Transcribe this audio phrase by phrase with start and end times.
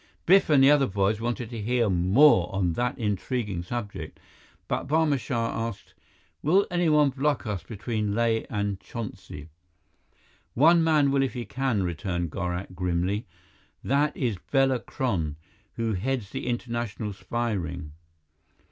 [0.25, 4.19] Biff and the other boys wanted to hear more on that intriguing subject,
[4.67, 5.93] but Barma Shah asked:
[6.41, 9.49] "Will anyone block us between Leh and Chonsi?"
[10.55, 13.27] "One man will if he can," returned Gorak grimly.
[13.83, 15.35] "That is Bela Kron,
[15.73, 17.91] who heads the international spy ring.